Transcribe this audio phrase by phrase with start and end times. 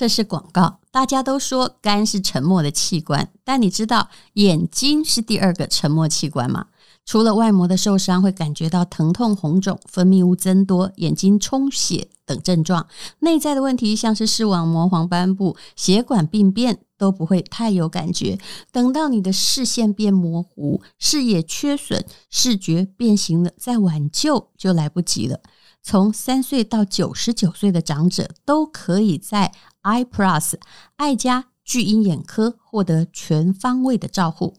[0.00, 0.80] 这是广告。
[0.90, 6.68] 大家都说肝是沉默的器官，但你知道眼睛是第二个沉默器官吗？
[7.04, 18.38] 除了外膜的受伤会感觉到疼痛、红肿、分泌物增多、眼睛充血等症状，内在的问题像是视网膜黄斑部、血管病变都不会太有感觉。
[18.72, 25.40] 等到你的视线变模糊、视野缺损、视觉变形了，再挽救就来不及了。
[25.82, 29.50] 从三岁到九十九岁的长者都可以在
[29.82, 30.54] iPlus
[30.96, 34.56] 爱家巨鹰眼科获得全方位的照护。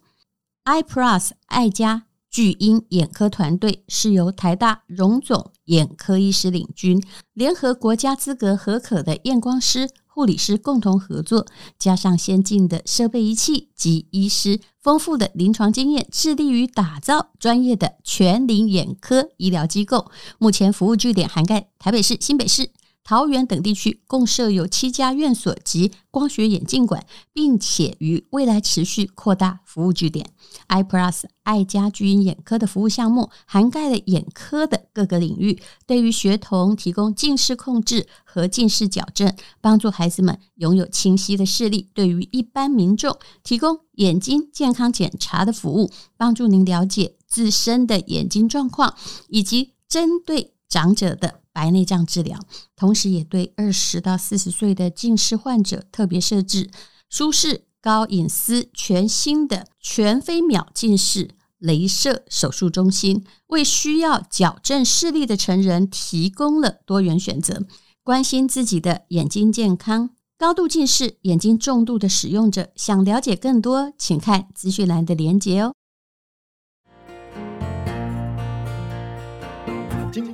[0.66, 9.90] iPlus 爱家巨鹰眼科团队是由台大荣总眼科医师领军，联合国家资格合可的验光师。
[10.13, 11.48] 护理师共同合作，
[11.80, 20.12] 加上先进的设备仪器及医师丰富的临床经验，致力于打造专业的全龄眼科医疗机构。
[20.38, 22.72] 目前服务据点涵盖台北市、新北市。
[23.04, 30.30] 桃园等地区共设有七家院所及光学眼镜馆，并且于未来持续扩大服务据点。
[30.70, 48.96] iPlus 爱家巨鹰眼科的服务项目涵盖了眼科的各个领域，对于学童提供近视控制和近视矫正，帮助孩子们拥有清晰的视力；对于一般民众提供眼睛健康检查的服务，帮助您了解自身的眼睛状况，
[49.27, 51.41] 以及针对长者的。
[51.54, 52.40] 白内障治疗，
[52.76, 56.70] 同时也对二十到四十岁的近视患者特别设置
[57.10, 67.63] 舒适、高隐私、全新的全飞秒近视镭射手术中心，为需要矫正视力的成人提供了多元选择。
[68.03, 75.75] 关心自己的眼睛健康，高度近视、眼睛重度的使用者，想了解更多，请看资讯栏的连结哦。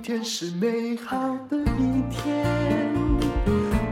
[0.07, 1.17] 天是美好
[1.49, 2.95] 的一天，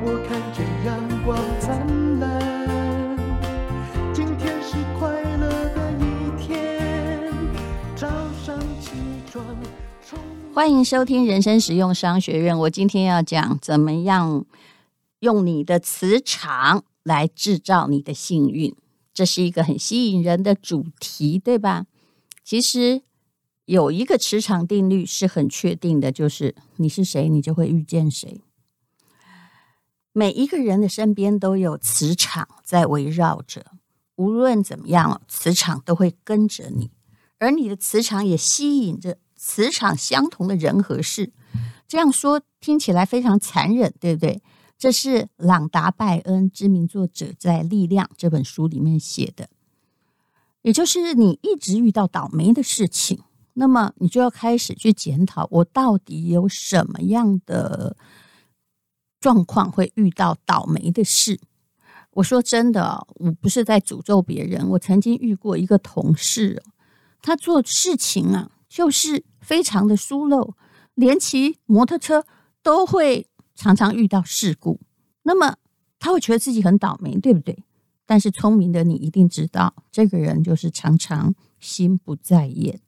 [0.01, 1.77] 我看见阳光灿
[2.21, 3.17] 烂。
[4.13, 7.29] 今天是快乐的一天，
[7.97, 8.07] 早
[8.45, 8.91] 上起
[9.29, 9.45] 床。
[10.53, 12.57] 欢迎收听人生实用商学院。
[12.59, 14.45] 我今天要讲怎么样
[15.19, 18.73] 用你的磁场来制造你的幸运，
[19.13, 21.85] 这是一个很吸引人的主题，对吧？
[22.41, 23.01] 其实。
[23.65, 28.41] 有一个磁场定律是很确定的，就是你是谁，你就会遇见谁。
[30.13, 33.65] 每一个人的身边都有磁场在围绕着，
[34.15, 36.91] 无论怎么样，磁场都会跟着你，
[37.39, 41.33] 而你的磁场也吸引着磁场相同的人和事。
[41.87, 44.41] 这样说听起来非常残忍，对不对？
[44.77, 49.49] 这是朗达·拜恩知名作者在《力量》这本书里面写的，
[50.61, 53.23] 也就是你一直遇到倒霉的事情。
[53.55, 57.97] 那么你就要开始去检讨，我到底有什么样的
[59.19, 61.39] 状况会遇到倒霉的事？
[62.11, 64.69] 我说真的，我不是在诅咒别人。
[64.69, 66.63] 我曾经遇过一个同事，
[67.21, 70.53] 他做事情啊，就是非常的疏漏，
[70.93, 72.25] 连骑摩托车
[72.61, 74.79] 都会常常遇到事故。
[75.23, 75.57] 那么
[75.99, 77.63] 他会觉得自己很倒霉，对不对？
[78.05, 82.79] 但是聪明的你一定知道，这个人就是常常心不在焉。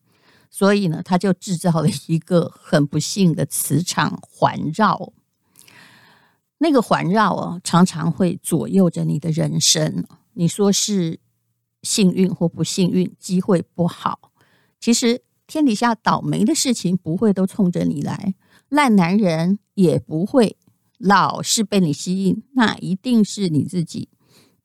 [0.50, 5.14] 所以呢，他就制造了一个很不幸的磁场环绕。
[6.60, 10.04] 那个环绕哦，常常会左右着你的人生。
[10.34, 11.20] 你说是
[11.84, 14.32] 幸运或不幸运，机会不好。
[14.80, 18.34] 其实天底下倒霉的事情不会都冲着你来，
[18.70, 20.58] 烂男人也不会
[20.98, 24.10] 老是被你吸引，那一定是你自己。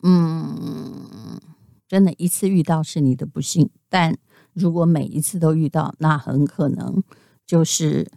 [0.02, 1.38] 嗯，
[1.86, 4.16] 真的，一次遇到是你的不幸，但。
[4.54, 7.02] 如果每一次都遇到，那很可能
[7.46, 8.10] 就是，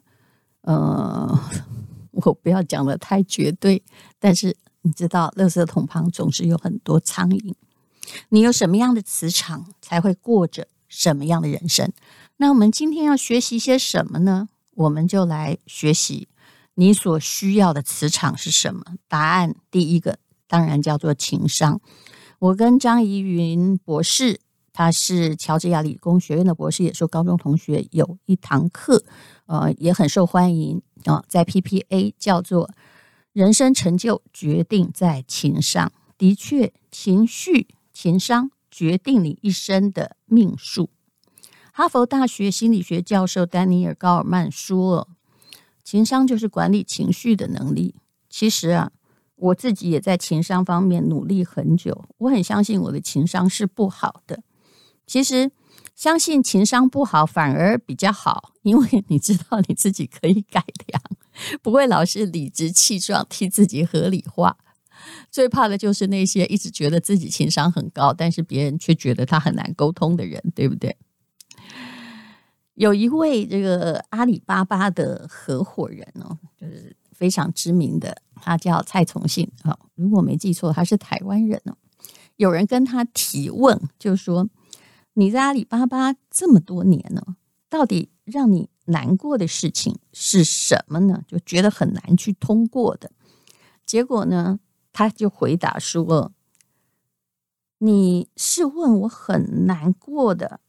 [0.61, 1.39] 呃，
[2.11, 3.81] 我不要讲的太绝对，
[4.19, 7.53] 但是你知道，垃圾桶旁总是有很多苍蝇。
[8.29, 11.91] 你有什么样的磁场，才会过着什么样的人生？
[12.37, 14.49] 那我们今天要学习些什么呢？
[14.71, 16.27] 我们就来学习
[16.73, 18.83] 你所需要的磁场是什么。
[19.07, 21.79] 答案第一个当然叫做情商。
[22.39, 24.41] 我跟张怡云博士。
[24.77, 27.87] 他是乔治亚理工学院的博士，也是高中同学。
[27.91, 29.01] 有一堂课，
[29.45, 32.69] 呃，也很受欢迎啊，在 PPA 叫做
[33.31, 35.93] “人生成就决定在情商”。
[36.19, 40.89] 的确，情绪、情商决定你一生的命数。
[41.71, 45.07] 哈佛大学心理学教授丹尼尔·高尔曼说
[45.85, 47.95] ：“情商就是管理情绪的能力。”
[48.29, 48.91] 其实啊，
[49.37, 52.03] 我自己也在情商方面努力很久。
[52.17, 54.43] 我很相信我的情商是不好的。
[55.07, 55.51] 其实，
[55.95, 61.01] 相信情商不好反而比较好，因为你知道你自己可以改良，
[61.61, 64.57] 不会老是理直气壮替自己合理化。
[65.29, 70.97] 最怕的就是那些一直觉得自己情商很高，但是别人却觉得他很难沟通的人，对不对？
[72.73, 79.77] 有一位这个阿里巴巴的合伙人哦，就是非常知名的，他叫蔡崇信啊。
[79.95, 81.77] 如果没记错，他是台湾人哦。
[82.35, 84.49] 有人跟他提问，就说
[85.15, 87.35] ：“你在阿里巴巴这么多年呢，
[87.67, 91.23] 到底让你难过的事情是什么呢？
[91.27, 93.11] 就觉得很难去通过的。”
[93.85, 94.59] 结果呢，
[94.93, 96.31] 他就回答说
[97.79, 100.59] ：“你是问我很难过的。”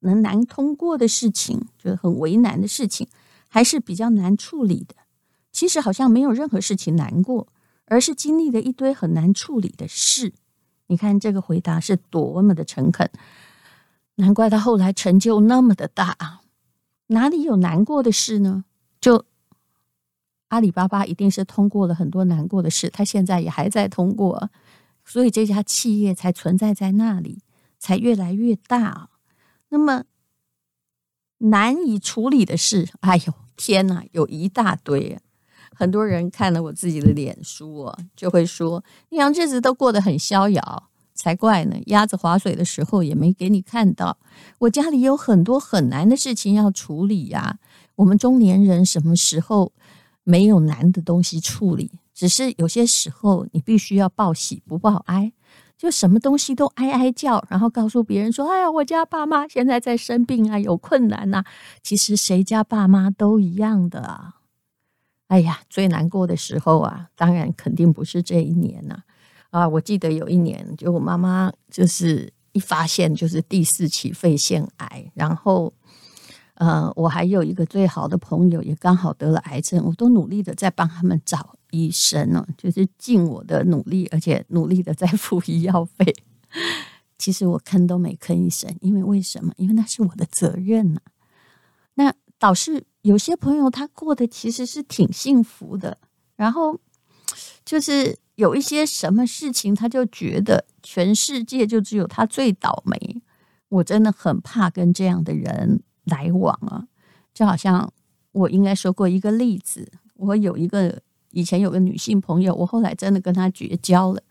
[0.00, 3.08] 能难通过的事情，就是很为难的事情，
[3.48, 4.94] 还是比较难处理的。
[5.50, 7.48] 其实好像没有任何事情难过，
[7.86, 10.34] 而是经历了一堆很难处理的事。
[10.88, 13.08] 你看这个回答是多么的诚恳，
[14.16, 16.40] 难怪他后来成就那么的大。
[17.08, 18.64] 哪里有难过的事呢？
[19.00, 19.26] 就
[20.48, 24.50] 阿里巴巴一定是通过了很多难过的事，他现在也还在通过，
[25.04, 27.42] 所以这家企业才存在在那里，
[27.78, 29.10] 才越来越大。
[29.68, 30.04] 那么
[31.38, 35.18] 难以处理的事，哎呦天哪，有一大堆。
[35.76, 41.76] 很多人看了我自己的脸书啊，就会说：“你好像日子都过得很逍遥，才怪呢！
[41.86, 44.18] 鸭子划水的时候也没给你看到。
[44.58, 47.58] 我家里有很多很难的事情要处理呀。
[47.96, 49.72] 我们中年人什么时候
[50.24, 51.90] 没有难的东西处理？
[52.12, 55.32] 只是有些时候你必须要报喜不报哀。”
[55.76, 61.44] 就什么东西都哀哀叫，然后告诉别人说：“哎呀，我家爸妈现在在生病啊，有困难呐。”
[61.82, 64.36] 其实谁家爸妈都一样的啊。
[65.26, 68.94] 哎呀，最难过的时候啊，当然肯定不是这一年呐。
[68.94, 69.02] 啊，
[69.54, 75.72] 啊我记得有一年，就我妈妈就是一发现就是第四期肺腺癌，然后。
[76.56, 86.14] 呃，我还有一个最好的朋友，也刚好得了癌症，我都努力的在帮他们找医生呢，就是尽我的努力，而且努力的在付医药费。
[87.18, 89.52] 其实我坑都没坑一声，因为为什么？
[89.56, 91.00] 因为那是我的责任呐。
[91.94, 95.98] 那倒是有些朋友他过得其实是挺幸福的，
[96.36, 96.78] 然后
[97.64, 103.22] 就是有一些什么事情，他就觉得全世界就只有他最倒霉。
[103.68, 105.82] 我真的很怕跟这样的人。
[106.06, 106.84] 来往啊，
[107.32, 107.90] 就好像
[108.32, 109.90] 我应该说过一个例子。
[110.16, 111.00] 我有一个
[111.30, 114.22] 以前有个女性朋友，我后来真的跟她绝交了。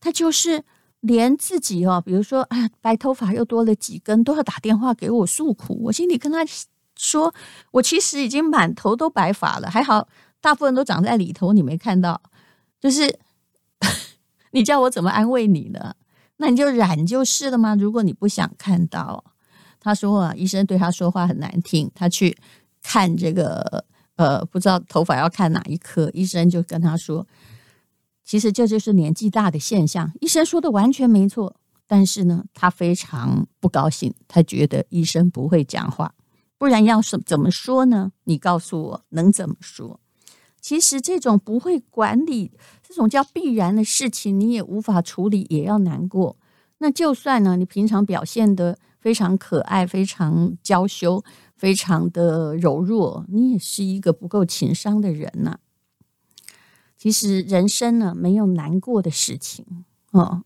[0.00, 0.64] 她就是
[0.98, 5.78] 连自己哦，比如说哎呀，白头发又多了几根，都要打电话给我诉苦。
[5.84, 6.40] 我心里跟她
[6.96, 7.32] 说，
[7.70, 10.08] 我其实已经满头都白发了，还好
[10.40, 12.20] 大部分都长在里头，你没看到。
[12.80, 13.20] 就是
[14.54, 15.94] 你叫我怎么安慰你呢？
[16.36, 17.74] 那你就染就是了吗？
[17.74, 19.24] 如果你不想看到。
[19.80, 21.90] 他说啊，医生对他说话很难听。
[21.94, 22.34] 他去
[22.82, 23.84] 看这个，
[24.16, 27.26] 呃，不知道头发要看哪一科，医生就跟他说，
[28.24, 30.10] 其实这就是年纪大的现象。
[30.20, 31.56] 医生说的完全没错，
[31.86, 36.14] 但是呢，他非常不高兴，他觉得医生不会讲话，
[36.56, 38.12] 不然要是怎么说呢？
[38.24, 40.00] 你告诉我能怎么说？
[40.64, 42.50] 其实这种不会管理，
[42.82, 46.38] 这种叫必然的事情，你也无法处理，也要难过。
[46.78, 48.78] 那就算呢，你平常表现的。
[48.98, 51.22] 非常可爱，非常娇羞，
[51.54, 53.26] 非常的柔弱。
[53.28, 55.58] 你也是一个不够情商的人呐、
[56.96, 60.44] 其实人生呢，没有难过的事情哦。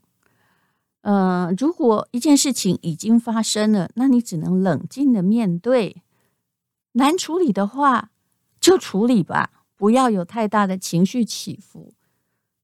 [1.03, 6.03] 呃，如果一件事情已经发生了，那你只能冷静的面对。
[6.91, 8.11] 难处理的话，
[8.59, 11.95] 就处理吧，不要有太大的情绪起伏。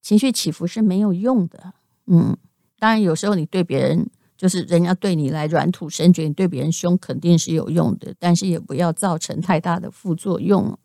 [0.03, 1.73] 情绪起伏是没有用的。
[2.05, 2.37] 嗯，
[2.77, 4.11] 当然有时候你对别人。
[4.37, 10.77] 就是人家对你来软土深掘，你对别人凶肯定是有用的，但是也不要造成太大的副作用。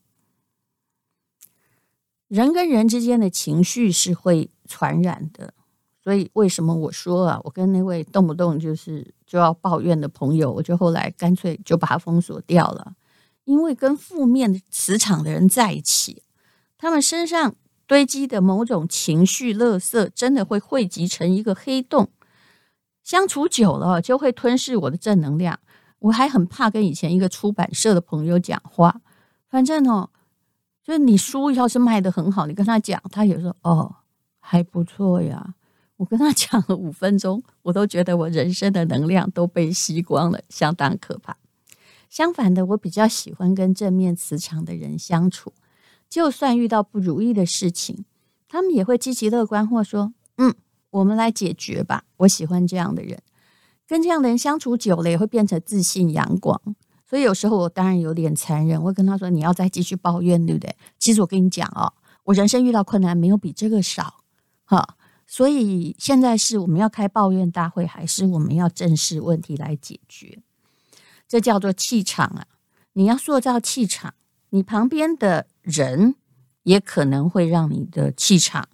[2.28, 5.52] 人跟人之间的情绪是会传染的，
[6.00, 12.94] 所以为什么我说啊，我跟那位动不动就是就要抱怨的朋友，我就后来干脆就把他封锁掉了，
[13.50, 16.22] 因为跟负面磁场的人在一起，
[16.78, 22.10] 他们身上堆积的某种情绪垃圾，真的会汇集成一个黑洞。
[23.02, 25.58] 相处久了就会吞噬我的正能量，
[25.98, 29.00] 我还很怕跟以前一个出版社的朋友讲话。
[29.48, 30.10] 反正哦，
[30.84, 33.96] 就是你书要是卖的很好，你跟他讲，他也说哦
[34.38, 35.56] 还不错呀。
[35.96, 41.36] 我跟他讲了五分钟，我都觉得我人生的能量都被吸光了，相当可怕。
[42.10, 45.54] 相反的，我比较喜欢跟正面磁场的人相处，
[46.10, 48.04] 就算遇到不如意的事情，
[48.46, 50.54] 他们也会积极乐观，或说嗯。
[50.92, 52.02] 我们来解决吧。
[52.16, 53.22] 我喜欢这样的人，
[53.86, 56.60] 跟这样的人相处久了，也会变成自信阳光。
[57.08, 61.92] 所以有时候我当然有点残忍，我会跟他说：“你要再继续抱怨，对不对？”其实我跟你讲哦，
[62.24, 64.24] 我人生遇到困难没有比这个少
[64.64, 64.96] 哈。
[65.28, 70.40] 所以现在是我们要开抱怨大会，还是我们要正视问题来解决？
[71.30, 72.48] 这叫做气场啊！
[72.94, 74.14] 你要塑造气场，
[74.48, 76.16] 你旁边的人
[76.64, 78.68] 也可能会让你的气场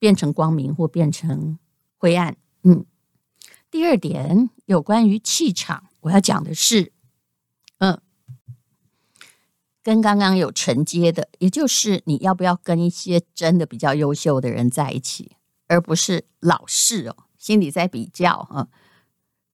[0.00, 1.60] 变成光明或变成
[1.96, 2.36] 灰暗。
[2.64, 2.84] 嗯，
[3.70, 6.92] 第二点有关于气场，我要讲的是，
[7.78, 8.00] 嗯，
[9.80, 15.36] 跟刚刚有承接的，也就是你要不要跟一些真的比较优秀的人在一起。
[15.68, 18.68] 而不是老是哦，心里在比较啊，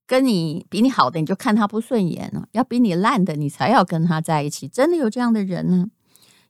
[0.08, 4.66] 跟你比你好的你就看他不顺眼了，要比你烂的你才要跟他在一起。
[4.66, 5.90] 真的有这样的人呢？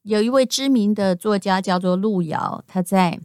[0.02, 3.20] 有一位知名的作家叫做路遥，他在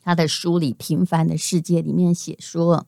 [0.00, 2.86] 他的书里《平凡的世界》里面写说，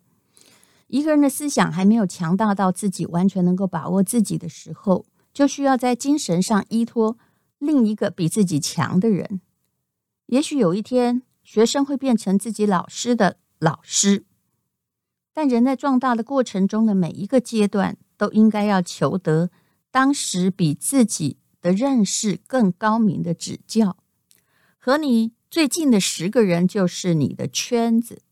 [0.86, 7.18] 一个人的思想还没有强大到自己完全能够把握自己的时候，就需要在精神上依托
[7.58, 9.40] 另一个比自己强的人。
[10.26, 11.22] 也许有一天。
[11.42, 14.24] 学生会变成自己老师的老师，
[15.32, 19.50] 但人在壮大的过程中的每一个阶段，都应该要求得
[19.90, 23.96] 当时比自己的认识更高明的指教。
[24.78, 28.22] 和你最近的十个人就是你的圈子，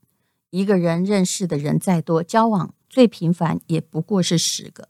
[0.50, 4.88] 一个人认识的人再多，交往最频繁也不过是十个。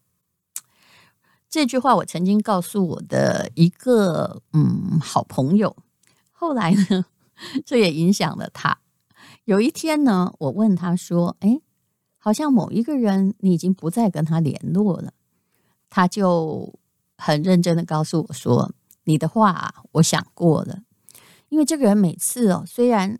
[1.50, 5.76] 这句话我曾经告诉我的一个嗯好朋友，
[6.32, 7.06] 后来呢？
[7.64, 8.80] 这也影响了他。
[9.44, 11.60] 有一天呢，我问他说：“哎，
[12.18, 15.12] 好像某一个人你已经不再跟他联络了。”
[15.88, 16.78] 他就
[17.16, 18.72] 很认真的告诉我说
[19.04, 20.82] ：“你的话我想过了，
[21.48, 23.18] 因为这个人每次哦，虽然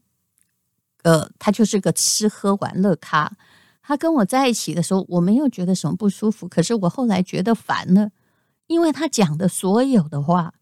[1.03, 3.37] 呃他就是个吃喝玩乐咖，
[3.83, 8.11] 他跟我在一起的时候我没有觉得什么不舒服，可是我后来觉得烦了，
[8.67, 10.55] 因为他讲的所有的话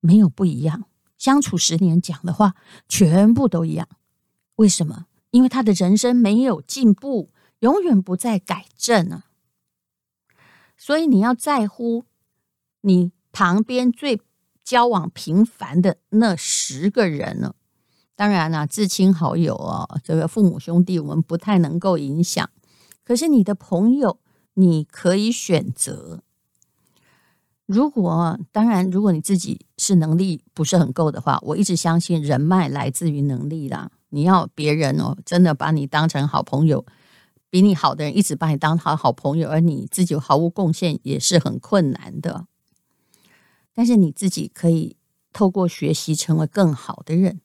[0.00, 0.84] 没有不一样。”
[1.16, 2.54] 相处十年讲的话
[2.86, 3.88] 全部都一样，
[4.56, 5.06] 为什么？
[5.30, 7.30] 因为他的人生没有进步，
[7.64, 9.24] 永远不再改正啊。
[10.76, 12.04] 所以你要在乎
[12.82, 14.20] 你旁边最
[14.62, 17.54] 交往频繁的那十个人呢？
[18.14, 22.50] 当然了，至亲好友哦，这个父母兄弟我们不太能够影响，
[23.02, 24.20] 可是你的朋友
[24.52, 26.22] 你可以选择。
[27.64, 33.90] 如果当然，如果你自己是能力不是很够的话，我一直相信人脉来自于能力啦。
[34.10, 36.84] 你要别人哦，真的把你当成好朋友，
[37.54, 42.48] 比你好的人一直把你当好好朋友，而你自己毫无贡献，也是很困难的。
[43.72, 44.96] 但是你自己可以
[45.32, 47.40] 透过学习成为更好的人。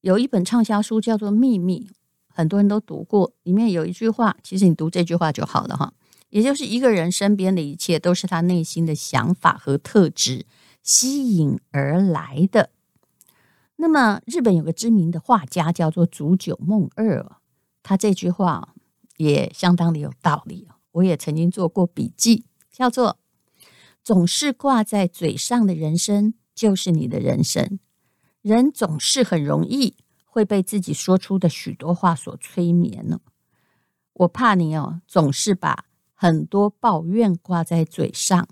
[0.00, 1.88] 有一本畅销书叫做《秘密》，
[2.28, 5.92] 很多人都读过，里面有一句话，其实你读这句话就好了哈。
[6.28, 10.46] 也就是一个人身边的一切都是他内心的想法和特质
[10.84, 12.70] 吸引而来的。
[13.74, 17.38] 那么，日本有个知名的画家叫做竹久梦二，
[17.82, 18.73] 他这句话
[19.16, 20.68] 也相当的有道理。
[20.92, 23.18] 我也曾经做过笔记，叫做
[24.02, 27.78] “总是挂在嘴上的人生就是你的人生”。
[28.42, 33.20] 人总是很容易会被自己说出的许多话所催眠呢。
[34.12, 35.86] 我怕你哦，总是把。
[36.16, 38.48] 很多抱怨挂在嘴上，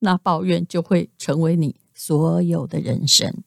[0.00, 3.42] 那抱怨就会成为你所有的人生。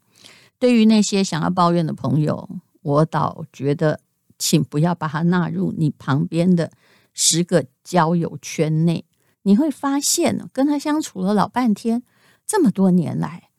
[0.58, 2.50] 对于那些想要抱怨的朋友，
[2.82, 4.00] 我倒觉得，
[4.38, 6.72] 请不要把它纳入你旁边的
[7.14, 9.06] 十个交友圈内。
[9.44, 12.04] 你会发现，跟他相处了老半天，
[12.46, 13.50] 这么多年来，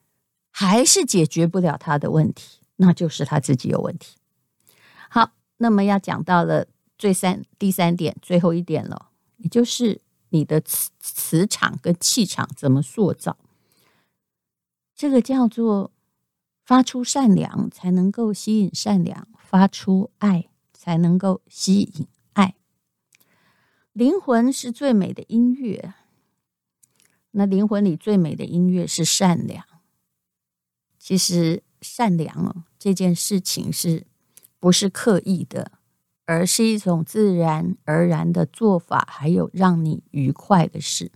[0.51, 4.17] 还是解决不了他的问题，那就是他自己有问题。
[5.09, 6.67] 好，那么要讲到了
[6.97, 10.01] 最三第三点，最后一点了，也就是。
[10.31, 13.39] 你的磁磁场跟气场怎么塑造？
[14.95, 15.91] 这个叫做
[16.67, 20.51] 发出善良才能够吸引善良，发出爱
[20.89, 22.55] 才能够吸引爱。
[23.93, 25.93] 灵魂是最美的音乐，
[27.33, 29.67] 那灵魂里最美的音乐是善良。
[30.99, 34.07] 其实善良哦，这件事情是
[34.59, 35.73] 不是刻意的？
[36.25, 41.13] 而是一种自然而然的做法，还有让你愉快的事。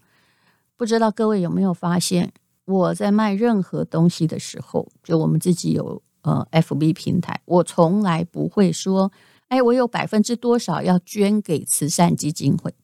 [0.76, 2.34] 不知道各位有没有发现，
[2.66, 9.10] 我在卖任何东西的时候，就我们自己有呃 FB 平台，我从来不会说，
[9.52, 12.74] 哎，我有百分之多少要捐给慈善基金会。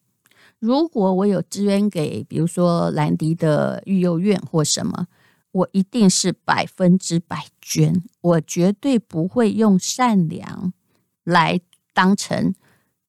[0.59, 5.07] 如果我有支援给，比如说兰迪的育幼院或什么，
[5.51, 8.03] 我一定是百分之百捐。
[8.21, 10.75] 我绝对不会用善良
[11.25, 11.61] 来。
[11.95, 12.55] 当成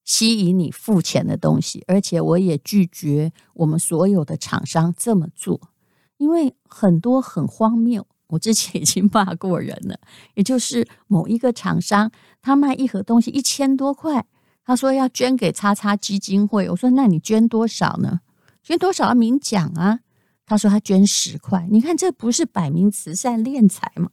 [0.03, 5.69] 吸引你付钱的东西，而且我也拒绝我们所有的厂商这么做，
[6.17, 8.07] 因为很多很荒谬。
[8.29, 9.99] 我之前已经骂过人了，
[10.33, 14.25] 也就是某一个厂商，他卖一盒东西一千多块，
[14.63, 16.69] 他说要捐给叉叉基金会。
[16.69, 18.21] 我说那你捐多少呢？
[18.63, 19.99] 捐多少要明讲啊？
[20.45, 21.67] 他说他捐十块。
[21.69, 24.09] 你看这不是摆明慈善敛财吗？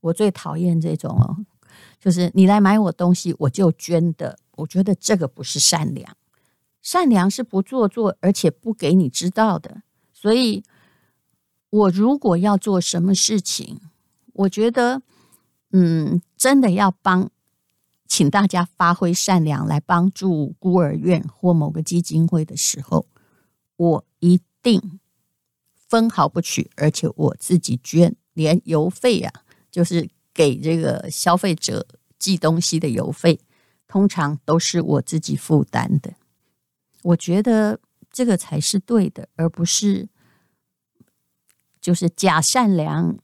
[0.00, 1.36] 我最讨厌这种哦，
[2.00, 4.38] 就是你来买我东西我就捐的。
[4.56, 6.16] 我觉得这个不是善良，
[6.82, 9.82] 善良是不做作而且不给你知道的。
[10.12, 10.64] 所以，
[11.70, 13.80] 我如果要做什么事情，
[14.32, 15.02] 我觉得，
[15.72, 17.30] 嗯，真的要帮，
[18.06, 23.06] 请大家发挥善良来帮助孤儿院或某个基金会的时候，
[23.76, 25.00] 我一定
[25.74, 31.86] 分毫不取，而且我自己捐，连邮费、啊，就是给这个消费者
[32.18, 33.40] 寄东西的邮费，
[33.86, 36.14] 通常都是我自己负担的。
[37.02, 37.80] 我觉得。
[38.10, 40.08] 这个才是对的，而不是
[41.88, 43.16] 就是假善良，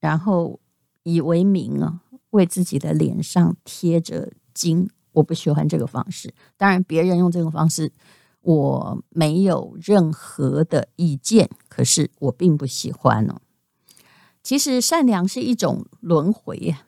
[0.00, 0.58] 然后
[1.04, 4.90] 以为名啊，为自己的脸上贴着金。
[5.12, 6.34] 我不喜欢这个方式。
[6.56, 7.92] 当然，别人用这种方式，
[8.40, 13.40] 我没有任何的意见，可是我并不喜欢哦。
[14.42, 16.86] 其实，善良是一种轮回呀，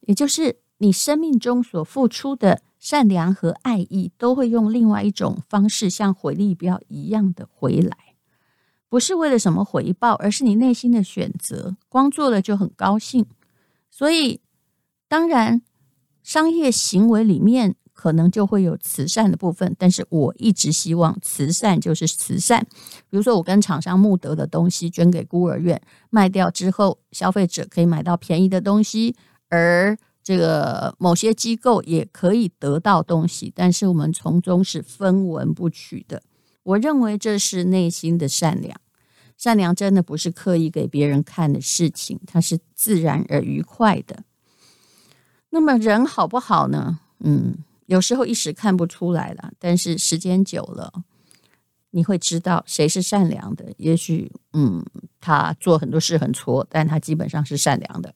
[0.00, 2.62] 也就是你生命中所付出的。
[2.80, 8.07] 善良和爱意都会用另外一种方式，像回力镖一样的回来，
[8.88, 11.76] 不是为了什么回报，而是你内心的选择。
[11.88, 13.26] 光做了就很高兴，
[13.90, 14.40] 所以
[15.08, 15.62] 当然
[16.22, 22.64] 商业行为里面可能就会有慈善的部分，但是我一直希望慈善就是慈善。
[23.10, 25.80] 比如说，我跟厂商募得的东西捐给孤儿院，
[26.10, 29.16] 卖掉之后，消费者可以买到便宜的东西，
[29.48, 36.22] 而这个某些机构也可以得到东西，但是我们从中是分文不取的。
[36.62, 38.80] 我认为这是内心的善良。
[39.36, 44.24] 善良真的不是刻意给别人看的事情，它是自然而愉快的。
[45.50, 46.98] 那么人好不好呢？
[47.20, 50.92] 嗯，有时候一时看不出来了，但是时间久了，
[51.90, 53.72] 你会知道谁是善良的。
[53.76, 54.84] 也许，嗯，
[55.20, 58.12] 他做很多事很错，但他基本上是善良的。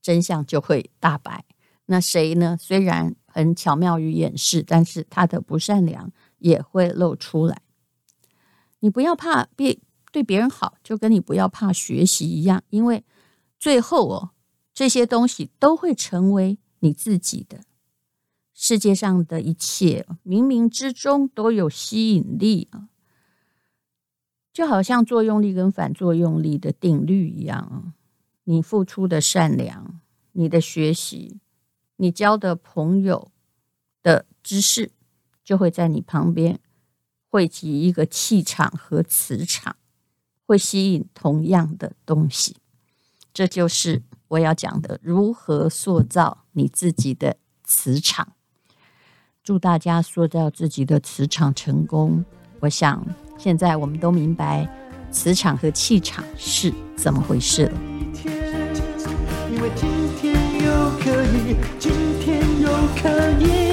[0.00, 1.44] 真相就会大白。
[1.86, 2.56] 那谁呢？
[2.58, 7.60] 虽然很巧妙于掩饰，但是他的不善良也会露出来。
[8.80, 9.78] 你不要怕别
[10.12, 13.04] 对别人好，就跟你不要怕学习一样，因为
[13.58, 14.30] 最后哦，
[14.74, 17.60] 这些东西都会成为你自己的。
[18.52, 22.88] 世界上的一切，冥冥之中都有吸引力啊，
[24.52, 27.94] 就好像作用力跟反作用力的定律一样啊。
[28.44, 30.00] 你付出的善良，
[30.32, 31.38] 你的学习，
[31.96, 33.30] 你交的朋友
[34.02, 34.90] 的知识，
[35.44, 36.58] 就会在你旁边
[37.30, 39.76] 汇集一个气场和磁场，
[40.46, 42.56] 会吸引同样的东西。
[43.32, 48.32] 这就是我要讲的，如何塑造你自己的磁场。
[49.44, 52.24] 祝大家塑造自己的磁场成功。
[52.58, 53.06] 我想
[53.38, 54.68] 现在我们都明白
[55.12, 57.80] 磁场和气场是怎么回事了。
[59.48, 59.88] 因为今
[60.20, 62.68] 天又可以，今天又
[63.00, 63.08] 可
[63.44, 63.69] 以。